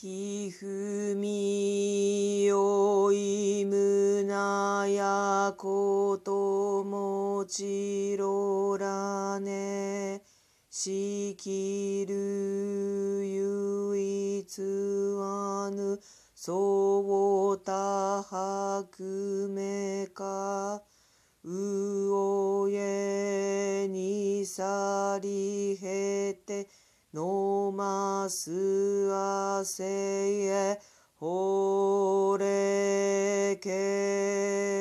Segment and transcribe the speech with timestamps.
[0.00, 10.22] ひふみよいむなやこともちろらね。
[10.70, 15.98] しきるゆいつわぬ。
[16.32, 17.72] そうた
[18.22, 20.80] はくめか。
[21.42, 26.68] うおえにさりへて。
[27.14, 30.78] のますあせえ
[31.16, 34.77] ほれけ。